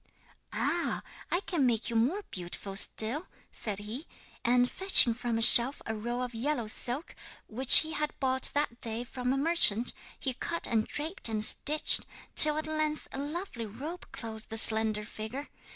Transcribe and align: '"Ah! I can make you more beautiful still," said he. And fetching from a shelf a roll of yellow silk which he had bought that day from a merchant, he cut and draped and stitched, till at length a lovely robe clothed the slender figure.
'"Ah! 0.51 1.03
I 1.29 1.41
can 1.41 1.67
make 1.67 1.91
you 1.91 1.95
more 1.95 2.23
beautiful 2.31 2.75
still," 2.75 3.27
said 3.51 3.77
he. 3.77 4.07
And 4.43 4.67
fetching 4.67 5.13
from 5.13 5.37
a 5.37 5.43
shelf 5.43 5.79
a 5.85 5.93
roll 5.93 6.23
of 6.23 6.33
yellow 6.33 6.65
silk 6.65 7.13
which 7.45 7.81
he 7.81 7.91
had 7.91 8.19
bought 8.19 8.49
that 8.55 8.81
day 8.81 9.03
from 9.03 9.31
a 9.31 9.37
merchant, 9.37 9.93
he 10.19 10.33
cut 10.33 10.65
and 10.65 10.87
draped 10.87 11.29
and 11.29 11.43
stitched, 11.43 12.07
till 12.35 12.57
at 12.57 12.65
length 12.65 13.09
a 13.11 13.19
lovely 13.19 13.67
robe 13.67 14.11
clothed 14.11 14.49
the 14.49 14.57
slender 14.57 15.05
figure. 15.05 15.49